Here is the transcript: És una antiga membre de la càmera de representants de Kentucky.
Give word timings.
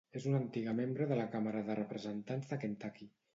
És 0.19 0.23
una 0.29 0.37
antiga 0.43 0.71
membre 0.79 1.07
de 1.11 1.17
la 1.19 1.27
càmera 1.35 1.61
de 1.69 1.77
representants 1.81 2.51
de 2.55 2.61
Kentucky. 2.65 3.11